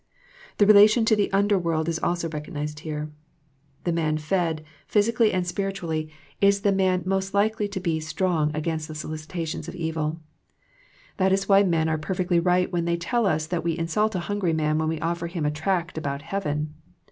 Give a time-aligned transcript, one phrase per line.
[0.57, 3.11] The relation to the under world is also recog nized here.
[3.83, 7.03] The man fed, physically and spirit THE PLANE OF PEAYER 95 ually, is the man
[7.05, 10.19] most likely to be strong against the solicitations of evil.
[11.17, 14.19] That is why men are perfectly right when they tell us that we insult a
[14.25, 16.73] hungry man when we offer him a tract about heaven.